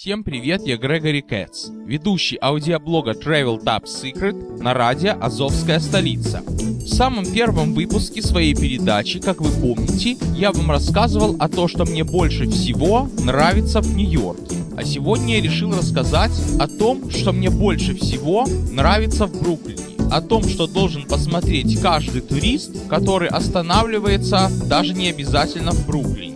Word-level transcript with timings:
Всем 0.00 0.24
привет, 0.24 0.62
я 0.66 0.78
Грегори 0.78 1.20
Кэтс, 1.20 1.68
ведущий 1.84 2.38
аудиоблога 2.40 3.12
Travel 3.12 3.62
Top 3.62 3.84
Secret 3.84 4.62
на 4.62 4.72
радио 4.72 5.14
«Азовская 5.20 5.78
столица». 5.78 6.40
В 6.46 6.88
самом 6.88 7.30
первом 7.30 7.74
выпуске 7.74 8.22
своей 8.22 8.54
передачи, 8.54 9.20
как 9.20 9.42
вы 9.42 9.50
помните, 9.50 10.16
я 10.34 10.52
вам 10.52 10.70
рассказывал 10.70 11.36
о 11.38 11.50
том, 11.50 11.68
что 11.68 11.84
мне 11.84 12.02
больше 12.02 12.48
всего 12.48 13.10
нравится 13.22 13.82
в 13.82 13.94
Нью-Йорке. 13.94 14.56
А 14.74 14.84
сегодня 14.84 15.36
я 15.36 15.42
решил 15.42 15.76
рассказать 15.76 16.32
о 16.58 16.66
том, 16.66 17.10
что 17.10 17.32
мне 17.32 17.50
больше 17.50 17.94
всего 17.94 18.46
нравится 18.72 19.26
в 19.26 19.38
Бруклине. 19.38 19.82
О 20.10 20.22
том, 20.22 20.48
что 20.48 20.66
должен 20.66 21.02
посмотреть 21.02 21.78
каждый 21.78 22.22
турист, 22.22 22.88
который 22.88 23.28
останавливается 23.28 24.50
даже 24.64 24.94
не 24.94 25.10
обязательно 25.10 25.72
в 25.72 25.86
Бруклине. 25.86 26.29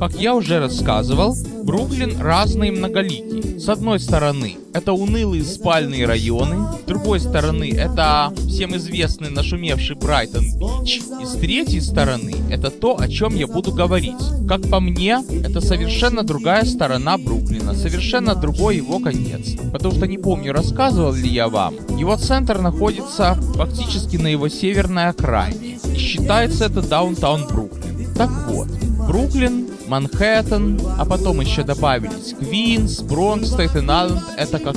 Как 0.00 0.14
я 0.14 0.34
уже 0.34 0.58
рассказывал, 0.60 1.36
Бруклин 1.62 2.18
разный 2.22 2.70
многоликий. 2.70 3.60
С 3.60 3.68
одной 3.68 4.00
стороны, 4.00 4.56
это 4.72 4.94
унылые 4.94 5.44
спальные 5.44 6.06
районы, 6.06 6.72
с 6.82 6.86
другой 6.86 7.20
стороны, 7.20 7.70
это 7.70 8.32
всем 8.48 8.74
известный 8.76 9.28
нашумевший 9.28 9.96
Брайтон-Бич, 9.96 11.02
и 11.20 11.26
с 11.26 11.32
третьей 11.32 11.82
стороны, 11.82 12.34
это 12.50 12.70
то, 12.70 12.98
о 12.98 13.08
чем 13.08 13.34
я 13.34 13.46
буду 13.46 13.72
говорить. 13.72 14.16
Как 14.48 14.66
по 14.70 14.80
мне, 14.80 15.22
это 15.44 15.60
совершенно 15.60 16.22
другая 16.22 16.64
сторона 16.64 17.18
Бруклина, 17.18 17.74
совершенно 17.74 18.34
другой 18.34 18.76
его 18.76 19.00
конец. 19.00 19.54
Потому 19.70 19.94
что 19.94 20.06
не 20.06 20.16
помню, 20.16 20.54
рассказывал 20.54 21.12
ли 21.12 21.28
я 21.28 21.48
вам, 21.50 21.74
его 21.98 22.16
центр 22.16 22.58
находится 22.58 23.34
фактически 23.54 24.16
на 24.16 24.28
его 24.28 24.48
северной 24.48 25.08
окраине, 25.08 25.78
и 25.94 25.98
считается 25.98 26.64
это 26.64 26.80
даунтаун 26.80 27.46
Бруклин. 27.46 28.14
Так 28.16 28.30
вот, 28.48 28.68
Бруклин 29.06 29.69
Манхэттен, 29.90 30.80
а 30.98 31.04
потом 31.04 31.40
еще 31.40 31.64
добавились 31.64 32.36
Квинс, 32.38 33.00
Бронкс, 33.00 33.48
Стейтен-Айленд. 33.48 34.22
Это 34.36 34.60
как 34.60 34.76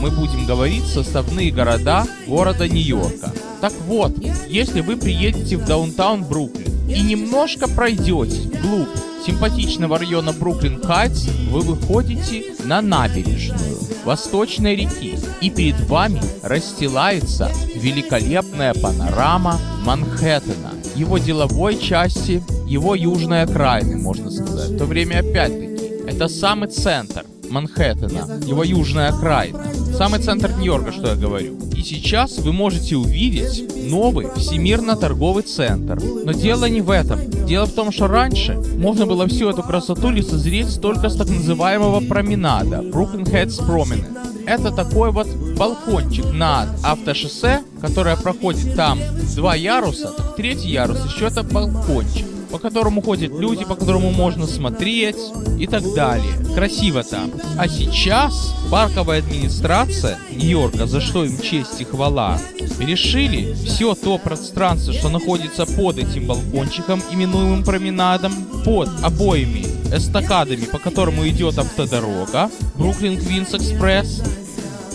мы 0.00 0.10
будем 0.10 0.46
говорить 0.46 0.86
составные 0.86 1.50
города 1.50 2.06
города 2.26 2.66
Нью-Йорка. 2.66 3.32
Так 3.60 3.74
вот, 3.86 4.16
если 4.48 4.80
вы 4.80 4.96
приедете 4.96 5.58
в 5.58 5.66
даунтаун 5.66 6.24
Бруклин 6.24 6.75
и 6.88 7.02
немножко 7.02 7.68
пройдете 7.68 8.40
вглубь 8.48 8.88
симпатичного 9.26 9.98
района 9.98 10.32
Бруклин 10.32 10.80
Хайтс, 10.82 11.26
вы 11.50 11.60
выходите 11.60 12.54
на 12.64 12.80
набережную 12.80 13.78
Восточной 14.04 14.76
реки, 14.76 15.18
и 15.40 15.50
перед 15.50 15.80
вами 15.88 16.22
расстилается 16.42 17.50
великолепная 17.74 18.72
панорама 18.74 19.58
Манхэттена, 19.84 20.74
его 20.94 21.18
деловой 21.18 21.76
части, 21.78 22.42
его 22.66 22.94
южной 22.94 23.42
окраины, 23.42 23.96
можно 23.96 24.30
сказать. 24.30 24.70
В 24.70 24.78
то 24.78 24.84
время, 24.84 25.20
опять-таки, 25.20 26.06
это 26.06 26.28
самый 26.28 26.68
центр 26.68 27.24
Манхэттена, 27.50 28.40
его 28.44 28.64
южная 28.64 29.08
окраина. 29.08 29.64
Самый 29.96 30.20
центр 30.20 30.52
Нью-Йорка, 30.52 30.92
что 30.92 31.08
я 31.08 31.14
говорю. 31.14 31.56
И 31.74 31.82
сейчас 31.82 32.38
вы 32.38 32.52
можете 32.52 32.96
увидеть 32.96 33.64
новый 33.90 34.28
всемирно-торговый 34.36 35.42
центр. 35.42 36.00
Но 36.24 36.32
дело 36.32 36.66
не 36.66 36.80
в 36.80 36.90
этом. 36.90 37.18
Дело 37.46 37.66
в 37.66 37.72
том, 37.72 37.92
что 37.92 38.06
раньше 38.08 38.54
можно 38.76 39.06
было 39.06 39.26
всю 39.26 39.48
эту 39.48 39.62
красоту 39.62 40.10
лицезреть 40.10 40.80
только 40.80 41.08
с 41.08 41.16
так 41.16 41.28
называемого 41.28 42.00
променада, 42.00 42.78
Brooklyn 42.78 43.24
Heights 43.24 43.66
Promenade. 43.66 44.44
Это 44.46 44.70
такой 44.70 45.10
вот 45.10 45.26
балкончик 45.56 46.26
над 46.32 46.68
автошоссе, 46.84 47.62
которое 47.80 48.16
проходит 48.16 48.76
там 48.76 48.98
два 49.34 49.54
яруса, 49.54 50.14
третий 50.36 50.70
ярус 50.70 50.98
еще 51.06 51.26
это 51.26 51.42
балкончик 51.42 52.26
по 52.50 52.58
которому 52.58 53.02
ходят 53.02 53.32
люди, 53.38 53.64
по 53.64 53.74
которому 53.74 54.10
можно 54.10 54.46
смотреть 54.46 55.16
и 55.58 55.66
так 55.66 55.82
далее. 55.94 56.32
Красиво 56.54 57.02
там. 57.02 57.30
А 57.58 57.68
сейчас 57.68 58.54
парковая 58.70 59.20
администрация 59.20 60.18
Нью-Йорка, 60.30 60.86
за 60.86 61.00
что 61.00 61.24
им 61.24 61.38
честь 61.40 61.80
и 61.80 61.84
хвала, 61.84 62.38
решили 62.78 63.54
все 63.64 63.94
то 63.94 64.18
пространство, 64.18 64.92
что 64.92 65.08
находится 65.08 65.66
под 65.66 65.98
этим 65.98 66.26
балкончиком, 66.26 67.02
именуемым 67.10 67.64
променадом, 67.64 68.32
под 68.64 68.88
обоими 69.02 69.64
эстакадами, 69.94 70.64
по 70.64 70.78
которому 70.78 71.26
идет 71.28 71.58
автодорога, 71.58 72.50
Бруклин 72.74 73.18
Квинс 73.18 73.54
Экспресс, 73.54 74.22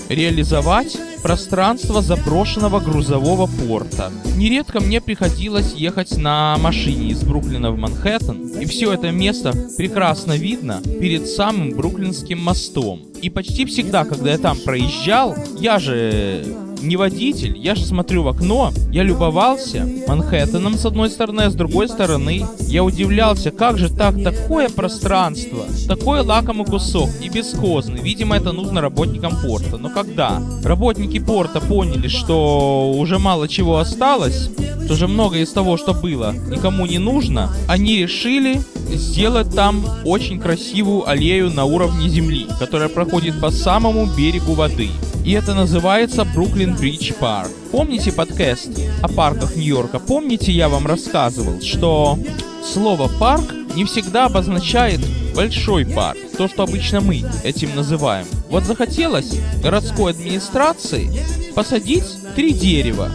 реализовать 0.10 0.98
пространство 1.22 2.02
заброшенного 2.02 2.80
грузового 2.80 3.48
порта. 3.48 4.12
Нередко 4.36 4.80
мне 4.80 5.02
приходилось 5.02 5.74
ехать 5.74 6.18
на 6.18 6.58
машине 6.60 7.10
из 7.10 7.24
Бруклина 7.24 7.72
в 7.72 7.78
Манхэттен, 7.78 8.60
и 8.60 8.66
все 8.66 8.94
это 8.94 9.12
место 9.12 9.54
прекрасно 9.78 10.34
видно 10.34 10.82
перед 11.00 11.28
самым 11.28 11.72
Бруклинским 11.72 12.40
мостом. 12.40 13.02
И 13.22 13.30
почти 13.30 13.66
всегда, 13.66 14.04
когда 14.06 14.32
я 14.32 14.38
там 14.38 14.58
проезжал, 14.58 15.36
я 15.60 15.80
же 15.80 16.44
не 16.82 16.98
водитель, 16.98 17.58
я 17.58 17.76
же 17.76 17.86
смотрю 17.86 18.24
в 18.24 18.28
окно, 18.28 18.72
я 18.92 19.04
любовался 19.04 19.88
Манхэттеном 20.08 20.76
с 20.76 20.86
одной 20.86 21.10
стороны, 21.10 21.42
а 21.42 21.50
с 21.50 21.56
другой 21.56 21.88
стороны 21.88 22.46
я 22.68 22.84
удивлялся, 22.84 23.52
как 23.52 23.78
же 23.78 23.90
так, 23.90 24.22
такое 24.24 24.70
пространство, 24.70 25.66
такой 25.88 26.22
лакомый 26.22 26.66
кусок 26.66 27.10
и 27.22 27.30
бесхозный. 27.30 28.02
Видимо, 28.02 28.36
это 28.36 28.52
нужно 28.52 28.82
работникам 28.82 29.34
порта. 29.42 29.78
Но 29.78 29.90
когда 29.90 30.42
работники 30.64 31.20
порта 31.20 31.60
поняли, 31.60 32.08
что 32.08 32.92
уже 32.92 33.20
мало 33.20 33.48
чего 33.48 33.78
осталось, 33.78 34.50
что 34.86 34.96
же 34.96 35.08
многое 35.08 35.44
из 35.44 35.52
того, 35.52 35.78
что 35.78 35.94
было, 35.94 36.34
никому 36.50 36.86
не 36.86 36.98
нужно, 36.98 37.50
они 37.68 37.98
решили 37.98 38.62
сделать 38.90 39.54
там 39.56 39.86
очень 40.04 40.40
красивую 40.40 41.08
аллею 41.08 41.50
на 41.50 41.66
уровне 41.66 42.10
земли, 42.10 42.48
которая 42.60 42.90
проходит 42.90 43.40
по 43.40 43.52
самому 43.52 44.06
берегу 44.06 44.54
воды. 44.54 44.90
И 45.24 45.34
это 45.34 45.54
называется 45.54 46.26
Бруклин 46.26 46.76
Бридж 46.76 47.14
Парк. 47.14 47.52
Помните 47.72 48.12
подкаст 48.12 48.70
о 49.04 49.08
парках 49.08 49.56
Нью-Йорка? 49.56 50.00
Помните, 50.00 50.52
я 50.52 50.68
вам 50.68 50.88
рассказывал, 50.88 51.62
что 51.62 52.18
слово 52.66 53.08
«парк» 53.20 53.54
не 53.76 53.86
всегда 53.86 54.26
обозначает 54.26 55.00
большой 55.36 55.86
парк, 55.86 56.18
то, 56.38 56.48
что 56.48 56.64
обычно 56.64 57.02
мы 57.02 57.24
этим 57.44 57.76
называем. 57.76 58.26
Вот 58.50 58.64
захотелось 58.64 59.38
городской 59.62 60.12
администрации 60.14 61.10
посадить 61.54 62.04
три 62.36 62.52
дерева, 62.52 63.12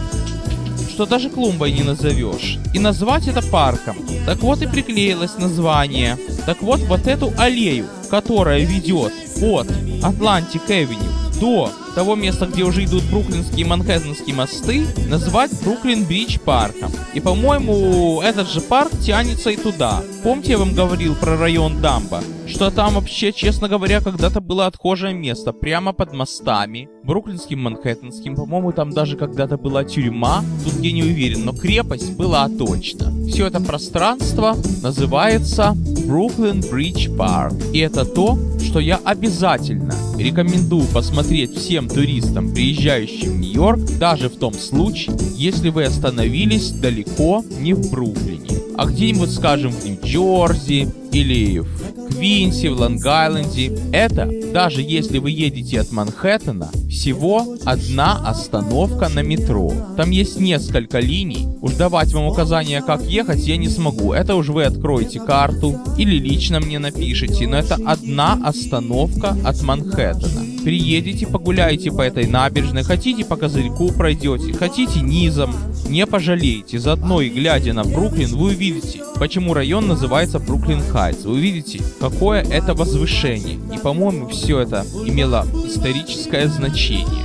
что 0.89 1.05
даже 1.05 1.29
клумбой 1.29 1.73
не 1.73 1.83
назовешь, 1.83 2.57
и 2.73 2.79
назвать 2.79 3.27
это 3.27 3.41
парком. 3.51 3.97
Так 4.25 4.39
вот 4.39 4.61
и 4.61 4.67
приклеилось 4.67 5.37
название. 5.37 6.17
Так 6.45 6.61
вот, 6.61 6.79
вот 6.81 7.05
эту 7.05 7.33
аллею, 7.37 7.85
которая 8.09 8.61
ведет 8.61 9.11
от 9.41 9.67
Atlantic 10.01 10.63
Avenue 10.69 11.11
до 11.39 11.69
того 11.97 12.13
места, 12.13 12.45
где 12.45 12.61
уже 12.61 12.85
идут 12.85 13.05
бруклинские 13.05 13.61
и 13.61 13.63
манхэттенские 13.63 14.35
мосты, 14.35 14.85
назвать 15.09 15.49
Brooklyn 15.63 16.03
Bridge 16.03 16.39
парком. 16.39 16.91
И, 17.15 17.19
по-моему, 17.19 18.21
этот 18.21 18.47
же 18.51 18.61
парк 18.61 18.91
тянется 19.03 19.49
и 19.49 19.55
туда, 19.55 20.03
Помните, 20.27 20.51
я 20.51 20.57
вам 20.57 20.73
говорил 20.73 21.15
про 21.15 21.37
район 21.37 21.79
Дамбо? 21.79 22.21
Что 22.47 22.69
там 22.69 22.95
вообще, 22.95 23.31
честно 23.31 23.69
говоря, 23.69 24.01
когда-то 24.01 24.41
было 24.41 24.65
отхожее 24.65 25.13
место, 25.13 25.53
прямо 25.53 25.93
под 25.93 26.11
мостами, 26.11 26.89
бруклинским, 27.05 27.61
манхэттенским, 27.61 28.35
по-моему, 28.35 28.73
там 28.73 28.91
даже 28.91 29.15
когда-то 29.15 29.57
была 29.57 29.85
тюрьма, 29.85 30.43
тут 30.65 30.83
я 30.83 30.91
не 30.91 31.01
уверен, 31.01 31.45
но 31.45 31.53
крепость 31.53 32.17
была 32.17 32.49
точно. 32.49 33.13
Все 33.29 33.47
это 33.47 33.61
пространство 33.61 34.57
называется 34.83 35.73
Brooklyn 36.05 36.59
Bridge 36.59 37.07
Park, 37.15 37.71
и 37.71 37.79
это 37.79 38.03
то, 38.03 38.37
что 38.61 38.81
я 38.81 38.99
обязательно 39.05 39.95
рекомендую 40.17 40.87
посмотреть 40.87 41.55
всем 41.55 41.87
туристам, 41.87 42.51
приезжающим 42.51 43.31
в 43.31 43.39
Нью-Йорк, 43.39 43.97
даже 43.97 44.27
в 44.27 44.35
том 44.35 44.53
случае, 44.53 45.15
если 45.37 45.69
вы 45.69 45.85
остановились 45.85 46.71
далеко 46.71 47.45
не 47.61 47.73
в 47.73 47.89
Бруклине, 47.89 48.66
а 48.77 48.85
где-нибудь, 48.85 49.33
скажем, 49.33 49.71
в 49.71 49.83
Нью-Джерси 49.83 50.87
или 51.11 51.59
в 51.59 52.07
Квинсе, 52.07 52.69
в 52.69 52.79
Лонг-Айленде. 52.79 53.91
Это, 53.91 54.29
даже 54.53 54.81
если 54.81 55.17
вы 55.17 55.31
едете 55.31 55.81
от 55.81 55.91
Манхэттена, 55.91 56.69
всего 56.89 57.57
одна 57.65 58.17
остановка 58.27 59.09
на 59.09 59.21
метро. 59.21 59.71
Там 59.95 60.11
есть 60.11 60.39
несколько 60.39 60.99
линий. 60.99 61.47
Уж 61.61 61.73
давать 61.73 62.13
вам 62.13 62.27
указания, 62.27 62.81
как 62.81 63.01
ехать, 63.03 63.45
я 63.45 63.57
не 63.57 63.69
смогу. 63.69 64.13
Это 64.13 64.35
уж 64.35 64.49
вы 64.49 64.63
откроете 64.63 65.19
карту 65.19 65.79
или 65.97 66.17
лично 66.17 66.59
мне 66.59 66.79
напишите. 66.79 67.47
Но 67.47 67.57
это 67.57 67.75
одна 67.85 68.39
остановка 68.43 69.35
от 69.43 69.61
Манхэттена. 69.61 70.46
Приедете, 70.67 71.25
погуляете 71.25 71.93
по 71.93 72.01
этой 72.01 72.27
набережной, 72.27 72.83
хотите 72.83 73.23
по 73.23 73.37
козырьку 73.37 73.93
пройдете, 73.93 74.51
хотите 74.51 74.99
низом. 74.99 75.55
Не 75.87 76.05
пожалеете. 76.05 76.77
Заодно 76.77 77.21
и 77.21 77.29
глядя 77.29 77.71
на 77.71 77.85
Бруклин, 77.85 78.35
вы 78.35 78.47
увидите, 78.47 79.01
почему 79.17 79.53
район 79.53 79.87
называется 79.87 80.39
Бруклин 80.39 80.81
Хайтс. 80.81 81.23
Вы 81.23 81.35
увидите, 81.35 81.81
какое 82.01 82.41
это 82.41 82.73
возвышение. 82.73 83.57
И, 83.73 83.77
по-моему, 83.77 84.27
все 84.27 84.59
это 84.59 84.85
имело 85.05 85.47
историческое 85.65 86.49
значение. 86.49 87.23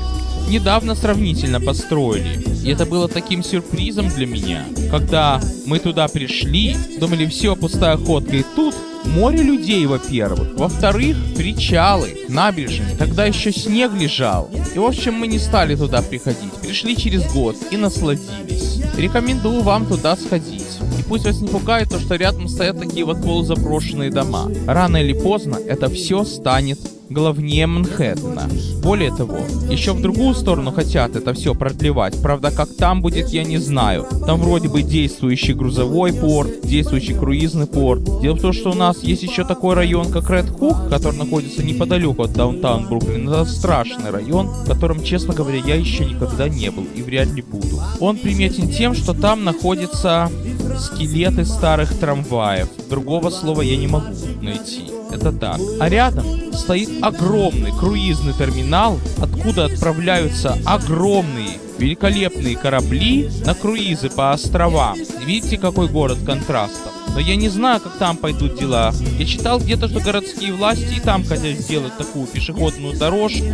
Недавно 0.49 0.95
сравнительно 0.95 1.61
построили. 1.61 2.45
И 2.65 2.71
это 2.71 2.87
было 2.87 3.09
таким 3.09 3.43
сюрпризом 3.43 4.09
для 4.09 4.27
меня. 4.27 4.67
Когда 4.88 5.41
мы 5.67 5.81
туда 5.81 6.06
пришли, 6.06 6.77
думали, 7.00 7.27
все, 7.27 7.56
пустая 7.56 7.97
ходка. 7.97 8.37
И 8.37 8.45
тут 8.55 8.77
море 9.12 9.43
людей, 9.43 9.87
во-первых. 9.87 10.55
Во-вторых, 10.56 11.17
причалы, 11.37 12.17
набережные. 12.29 12.97
Тогда 12.97 13.26
еще 13.26 13.53
снег 13.53 13.93
лежал. 13.93 14.50
И, 14.75 14.79
в 14.79 14.85
общем, 14.85 15.14
мы 15.14 15.26
не 15.26 15.38
стали 15.38 15.76
туда 15.76 16.03
приходить. 16.03 16.53
Пришли 16.62 16.97
через 16.97 17.31
год 17.32 17.56
и 17.70 17.76
насладились. 17.76 18.81
Рекомендую 18.97 19.62
вам 19.62 19.87
туда 19.87 20.17
сходить. 20.17 20.79
И 20.99 21.03
пусть 21.03 21.25
вас 21.25 21.41
не 21.41 21.49
пугает 21.49 21.91
то, 21.91 21.99
что 21.99 22.17
рядом 22.17 22.49
стоят 22.49 22.79
такие 22.79 23.05
вот 23.05 23.23
полузаброшенные 23.23 24.11
дома. 24.11 24.50
Рано 24.67 24.97
или 24.97 25.12
поздно 25.12 25.56
это 25.56 25.88
все 25.88 26.25
станет 26.25 26.79
главнее 27.12 27.67
Манхэттена. 27.67 28.49
Более 28.82 29.14
того, 29.14 29.38
еще 29.70 29.93
в 29.93 30.00
другую 30.00 30.35
сторону 30.35 30.73
хотят 30.73 31.17
это 31.17 31.32
все 31.35 31.55
продлевать. 31.55 32.20
Правда, 32.20 32.50
как 32.50 32.75
там 32.75 33.00
будет, 33.00 33.29
я 33.29 33.44
не 33.44 33.59
знаю. 33.59 34.06
Там 34.26 34.41
вроде 34.41 34.69
бы 34.69 34.82
действующий 34.82 35.55
грузовой 35.55 36.12
порт, 36.12 36.62
действующий 36.62 37.14
круизный 37.14 37.67
порт. 37.67 38.20
Дело 38.20 38.35
в 38.35 38.41
том, 38.41 38.53
что 38.53 38.70
у 38.70 38.75
нас 38.75 39.03
есть 39.03 39.23
еще 39.23 39.44
такой 39.44 39.75
район, 39.75 40.11
как 40.11 40.31
Ред 40.31 40.49
Хук, 40.50 40.88
который 40.88 41.17
находится 41.17 41.62
неподалеку 41.62 42.23
от 42.23 42.32
даунтаун 42.32 42.87
Бруклина. 42.87 43.31
Это 43.31 43.44
страшный 43.44 44.11
район, 44.11 44.49
в 44.49 44.67
котором, 44.67 45.03
честно 45.03 45.35
говоря, 45.35 45.59
я 45.59 45.76
еще 45.76 46.05
никогда 46.05 46.49
не 46.49 46.70
был 46.70 46.87
и 46.94 47.03
вряд 47.03 47.29
ли 47.29 47.43
буду. 47.43 47.81
Он 48.00 48.17
приметен 48.17 48.69
тем, 48.69 48.94
что 48.94 49.14
там 49.14 49.44
находятся 49.44 50.31
скелеты 50.79 51.44
старых 51.44 51.97
трамваев. 51.99 52.69
Другого 52.88 53.31
слова 53.31 53.62
я 53.62 53.76
не 53.76 53.87
могу 53.87 54.06
найти. 54.41 55.01
Это 55.12 55.32
так. 55.32 55.61
А 55.79 55.88
рядом 55.88 56.25
стоит 56.53 56.91
огромный 57.03 57.73
круизный 57.73 58.32
терминал, 58.32 58.99
откуда 59.20 59.67
отправляются 59.67 60.59
огромные 60.64 61.59
великолепные 61.79 62.56
корабли 62.56 63.29
на 63.44 63.55
круизы 63.55 64.09
по 64.09 64.32
островам. 64.32 64.97
Видите, 65.25 65.59
какой 65.59 65.88
город 65.88 66.19
контрастов? 66.25 66.93
Но 67.14 67.20
я 67.20 67.37
не 67.37 67.49
знаю, 67.49 67.81
как 67.81 67.93
там 67.99 68.17
пойдут 68.17 68.59
дела. 68.59 68.93
Я 69.19 69.26
читал 69.26 69.59
где-то, 69.59 69.88
что 69.88 70.00
городские 70.00 70.55
власти 70.55 70.94
и 70.97 71.00
там 71.00 71.25
хотят 71.25 71.59
сделать 71.59 71.97
такую 71.99 72.26
пешеходную 72.26 72.97
дорожку, 72.99 73.44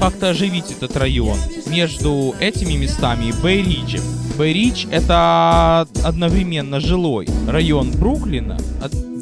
как-то 0.00 0.30
оживить 0.30 0.72
этот 0.72 0.96
район 0.96 1.38
между 1.66 2.34
этими 2.40 2.72
местами 2.72 3.26
и 3.26 3.32
Бэй-Риджем. 3.32 4.02
Бэй-Ридж 4.36 4.86
это 4.90 5.86
одновременно 6.02 6.80
жилой 6.80 7.28
район 7.46 7.92
Бруклина, 7.92 8.58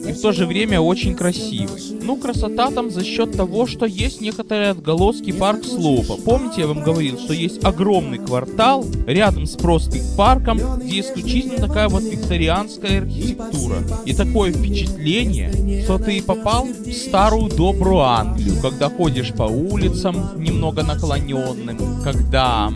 и 0.07 0.13
в 0.13 0.21
то 0.21 0.33
же 0.33 0.47
время 0.47 0.81
очень 0.81 1.15
красивый. 1.15 1.81
Ну, 2.03 2.17
красота 2.17 2.71
там 2.71 2.91
за 2.91 3.05
счет 3.05 3.37
того, 3.37 3.67
что 3.67 3.87
есть 3.87 4.21
некоторые 4.21 4.71
отголоски 4.71 5.33
Парк 5.33 5.65
Слоупа. 5.65 6.17
Помните, 6.17 6.63
я 6.63 6.67
вам 6.67 6.83
говорил, 6.83 7.19
что 7.19 7.33
есть 7.33 7.63
огромный 7.65 8.19
квартал 8.19 8.85
рядом 9.07 9.47
с 9.47 9.57
Проспект 9.57 10.17
парком, 10.17 10.59
где 10.79 11.01
исключительно 11.01 11.59
такая 11.59 11.89
вот 11.89 12.03
викторианская 12.03 13.03
архитектура. 13.03 13.77
И 14.05 14.15
такое 14.15 14.53
впечатление, 14.53 15.83
что 15.85 15.99
ты 15.99 16.23
попал 16.23 16.65
в 16.65 16.93
старую 16.93 17.49
добрую 17.49 18.01
Англию, 18.01 18.61
когда 18.61 18.89
ходишь 18.89 19.33
по 19.33 19.45
улицам 19.45 20.31
немного 20.37 20.83
наклоненным, 20.83 22.03
когда 22.03 22.73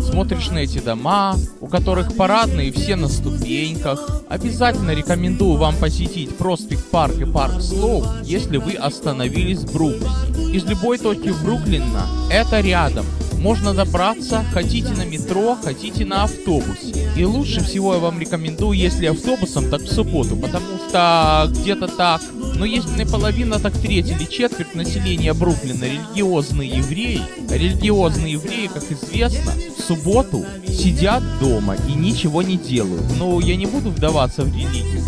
смотришь 0.00 0.50
на 0.50 0.58
эти 0.58 0.78
дома, 0.78 1.36
которых 1.70 2.16
парадные 2.16 2.72
все 2.72 2.96
на 2.96 3.08
ступеньках. 3.08 4.22
Обязательно 4.28 4.90
рекомендую 4.90 5.56
вам 5.56 5.76
посетить 5.76 6.36
Проспект 6.36 6.84
Парк 6.90 7.16
и 7.18 7.24
Парк 7.24 7.62
Слоуп, 7.62 8.04
если 8.24 8.58
вы 8.58 8.72
остановились 8.72 9.60
в 9.60 9.72
Бруклине. 9.72 10.54
Из 10.54 10.64
любой 10.64 10.98
точки 10.98 11.32
Бруклина 11.42 12.06
это 12.30 12.60
рядом. 12.60 13.06
Можно 13.38 13.72
добраться, 13.72 14.44
хотите 14.52 14.90
на 14.90 15.06
метро, 15.06 15.56
хотите 15.64 16.04
на 16.04 16.24
автобусе. 16.24 17.10
И 17.16 17.24
лучше 17.24 17.64
всего 17.64 17.94
я 17.94 17.98
вам 17.98 18.20
рекомендую, 18.20 18.76
если 18.76 19.06
автобусом, 19.06 19.70
так 19.70 19.80
в 19.80 19.88
субботу, 19.88 20.36
потому 20.36 20.66
что 20.88 21.48
где-то 21.48 21.88
так 21.88 22.20
но 22.60 22.66
если 22.66 22.90
не 22.90 23.06
половина, 23.06 23.58
так 23.58 23.72
треть 23.72 24.10
или 24.10 24.26
четверть 24.26 24.74
населения 24.74 25.32
Бруклина 25.32 25.84
религиозные 25.84 26.68
евреи, 26.68 27.22
религиозные 27.48 28.34
евреи, 28.34 28.66
как 28.66 28.84
известно, 28.92 29.54
в 29.78 29.80
субботу 29.80 30.44
сидят 30.68 31.22
дома 31.40 31.74
и 31.88 31.94
ничего 31.94 32.42
не 32.42 32.58
делают. 32.58 33.16
Но 33.18 33.40
я 33.40 33.56
не 33.56 33.64
буду 33.64 33.88
вдаваться 33.88 34.42
в 34.42 34.54
религию. 34.54 35.02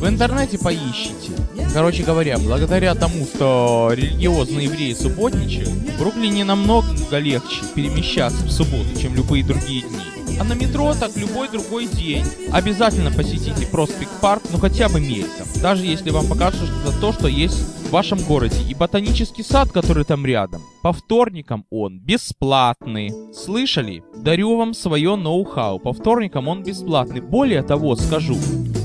В 0.00 0.06
интернете 0.06 0.58
поищите. 0.58 1.32
Короче 1.72 2.02
говоря, 2.02 2.36
благодаря 2.36 2.94
тому, 2.94 3.24
что 3.24 3.90
религиозные 3.94 4.64
евреи 4.66 4.92
субботничают, 4.92 5.70
в 5.70 5.98
Бруклине 5.98 6.44
намного 6.44 7.16
легче 7.18 7.62
перемещаться 7.74 8.44
в 8.44 8.52
субботу, 8.52 9.00
чем 9.00 9.14
любые 9.14 9.42
другие 9.42 9.80
дни. 9.80 10.21
А 10.40 10.44
на 10.44 10.54
метро 10.54 10.94
так 10.94 11.16
любой 11.16 11.48
другой 11.48 11.86
день. 11.86 12.24
Обязательно 12.52 13.10
посетите 13.10 13.66
Проспект 13.66 14.10
Парк, 14.20 14.42
ну 14.52 14.58
хотя 14.58 14.88
бы 14.88 15.00
мельком. 15.00 15.46
Даже 15.60 15.84
если 15.86 16.10
вам 16.10 16.26
покажется 16.26 16.66
что-то 16.66 17.00
то, 17.00 17.12
что 17.12 17.28
есть 17.28 17.58
в 17.88 17.90
вашем 17.90 18.18
городе. 18.20 18.56
И 18.68 18.74
ботанический 18.74 19.42
сад, 19.42 19.70
который 19.70 20.04
там 20.04 20.24
рядом. 20.24 20.62
По 20.82 20.92
вторникам 20.92 21.64
он 21.70 22.00
бесплатный. 22.00 23.12
Слышали? 23.34 24.02
Дарю 24.16 24.56
вам 24.56 24.74
свое 24.74 25.16
ноу-хау. 25.16 25.78
По 25.78 25.92
вторникам 25.92 26.48
он 26.48 26.62
бесплатный. 26.62 27.20
Более 27.20 27.62
того, 27.62 27.96
скажу, 27.96 28.36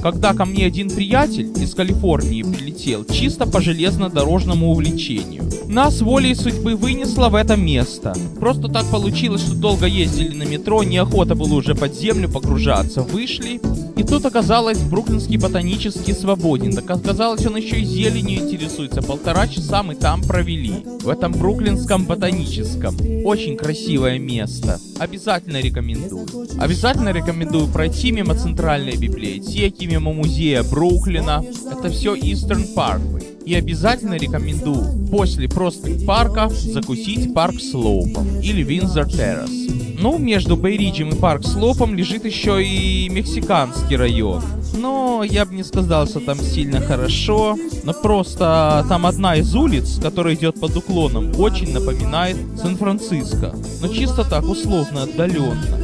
когда 0.04 0.34
ко 0.34 0.46
мне 0.46 0.66
один 0.66 0.90
приятель 0.90 1.52
из 1.62 1.74
Калифорнии 1.74 2.44
прилетел 2.44 3.06
чисто 3.06 3.48
по 3.48 3.62
железнодорожному 3.62 4.72
увлечению. 4.72 5.44
Нас 5.68 6.02
волей 6.02 6.34
судьбы 6.34 6.76
вынесло 6.76 7.28
в 7.30 7.36
это 7.36 7.58
место. 7.58 8.14
Просто 8.40 8.70
так 8.70 8.86
получилось, 8.86 9.42
что 9.42 9.54
долго 9.54 9.86
ездили 9.86 10.34
на 10.34 10.44
метро, 10.44 10.82
неохота 10.84 11.36
было 11.36 11.56
уже 11.56 11.76
под 11.76 11.94
землю 11.94 12.30
погружаться. 12.30 13.02
Вышли, 13.02 13.60
и 13.98 14.04
тут 14.04 14.26
оказалось 14.26 14.78
Бруклинский 14.78 15.38
ботанический 15.38 16.14
свободен. 16.14 16.74
Так 16.74 16.90
оказалось, 16.90 17.46
он 17.46 17.58
еще 17.58 17.82
и 17.82 17.84
зеленью 17.84 18.40
интересуется. 18.40 19.02
Полтора 19.02 19.48
часа 19.48 19.84
мы 19.84 19.96
там 19.96 20.22
провели. 20.22 20.86
В 21.02 21.10
этом 21.10 21.34
Бруклинском 21.34 22.06
ботаническом. 22.06 22.96
Очень 23.26 23.58
красивое 23.58 24.20
место. 24.20 24.80
Обязательно 25.00 25.60
рекомендую. 25.60 26.28
Обязательно 26.60 27.10
рекомендую 27.10 27.68
пройти 27.68 28.12
мимо 28.12 28.36
центральной 28.36 28.96
библиотеки, 28.96 29.86
мимо 29.86 30.14
музея 30.14 30.64
Бруклина. 30.64 31.44
Это 31.70 31.90
все 31.90 32.16
Eastern 32.16 32.74
Parkway. 32.74 33.27
И 33.48 33.56
обязательно 33.56 34.16
рекомендую 34.16 35.08
после 35.08 35.48
Проспект 35.48 36.06
Парка 36.06 36.50
закусить 36.50 37.34
Парк 37.34 37.62
Слоупом 37.62 38.42
или 38.42 38.62
Винзор 38.62 39.06
Террас. 39.06 39.50
Ну, 39.98 40.18
между 40.18 40.58
Бейриджем 40.58 41.12
и 41.12 41.16
Парк 41.16 41.46
Слопом 41.46 41.96
лежит 41.96 42.26
еще 42.26 42.62
и 42.62 43.08
мексиканский 43.08 43.96
район. 43.96 44.44
Но 44.74 45.24
я 45.24 45.46
бы 45.46 45.56
не 45.56 45.64
сказал, 45.64 46.08
что 46.08 46.20
там 46.20 46.38
сильно 46.38 46.82
хорошо. 46.82 47.58
Но 47.86 47.94
просто 47.94 48.86
там 48.90 49.06
одна 49.06 49.38
из 49.38 49.56
улиц, 49.56 49.98
которая 50.02 50.36
идет 50.36 50.60
под 50.60 50.76
уклоном, 50.76 51.32
очень 51.40 51.72
напоминает 51.72 52.36
Сан-Франциско. 52.62 53.56
Но 53.82 53.88
чисто 53.88 54.30
так, 54.30 54.44
условно, 54.44 55.04
отдаленно. 55.04 55.78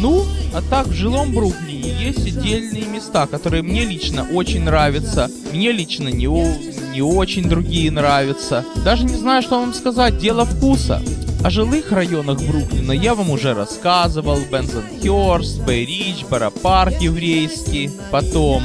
Ну, 0.00 0.24
а 0.54 0.62
так 0.62 0.86
в 0.86 0.92
жилом 0.92 1.34
Бруклине 1.34 1.94
есть 2.00 2.26
отдельные 2.26 2.86
места, 2.86 3.26
которые 3.26 3.62
мне 3.62 3.84
лично 3.84 4.26
очень 4.32 4.62
нравятся. 4.62 5.30
Мне 5.52 5.70
лично 5.70 6.08
не, 6.08 6.28
не 6.94 7.02
очень 7.02 7.48
другие 7.48 7.90
нравятся. 7.90 8.64
Даже 8.84 9.04
не 9.04 9.16
знаю, 9.16 9.42
что 9.42 9.58
вам 9.58 9.74
сказать, 9.74 10.18
дело 10.18 10.44
вкуса. 10.44 11.02
О 11.42 11.50
жилых 11.50 11.90
районах 11.90 12.40
Бруклина 12.40 12.92
я 12.92 13.14
вам 13.14 13.30
уже 13.30 13.52
рассказывал. 13.52 14.38
Бенсонхерст, 14.50 15.60
Бэй-Ридж, 15.62 16.24
Парк 16.62 16.94
еврейский. 17.00 17.90
Потом 18.12 18.62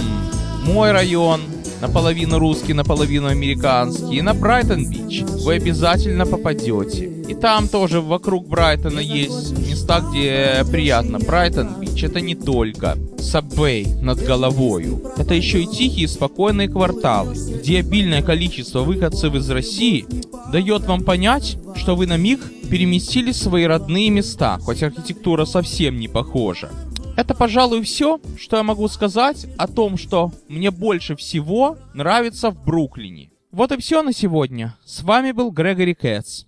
мой 0.63 0.91
район, 0.91 1.41
наполовину 1.81 2.39
русский, 2.39 2.74
наполовину 2.74 3.27
американский, 3.27 4.21
на 4.21 4.33
Брайтон-Бич 4.33 5.24
вы 5.43 5.55
обязательно 5.55 6.25
попадете. 6.25 7.05
И 7.29 7.36
там 7.36 7.67
тоже 7.67 8.01
вокруг 8.01 8.48
Брайтона 8.48 9.00
есть 9.00 9.51
места, 9.51 10.01
где 10.01 10.65
приятно. 10.71 11.19
Брайтон-Бич 11.19 12.03
это 12.03 12.21
не 12.21 12.36
только 12.36 12.98
subway 13.20 13.86
над 14.01 14.19
головою. 14.24 15.01
Это 15.17 15.36
еще 15.36 15.62
и 15.62 15.67
тихие, 15.67 16.07
спокойные 16.07 16.67
кварталы, 16.67 17.36
где 17.36 17.79
обильное 17.79 18.21
количество 18.21 18.81
выходцев 18.81 19.36
из 19.36 19.50
России 19.50 20.05
дает 20.51 20.86
вам 20.86 21.03
понять, 21.03 21.57
что 21.75 21.95
вы 21.95 22.07
на 22.07 22.17
миг 22.17 22.39
переместили 22.69 23.31
свои 23.31 23.65
родные 23.65 24.09
места, 24.09 24.57
хоть 24.62 24.83
архитектура 24.83 25.45
совсем 25.45 26.00
не 26.00 26.07
похожа. 26.07 26.69
Это, 27.20 27.36
пожалуй, 27.36 27.82
все, 27.82 28.22
что 28.38 28.56
я 28.56 28.64
могу 28.64 28.88
сказать 28.88 29.46
о 29.58 29.68
том, 29.68 29.98
что 29.98 30.32
мне 30.48 30.72
больше 30.72 31.18
всего 31.18 31.78
нравится 31.94 32.50
в 32.50 32.64
Бруклине. 32.64 33.30
Вот 33.52 33.74
и 33.74 33.78
все 33.78 34.02
на 34.04 34.14
сегодня. 34.14 34.78
С 34.86 35.04
вами 35.04 35.34
был 35.34 35.52
Грегори 35.52 35.96
Кэтс. 35.96 36.46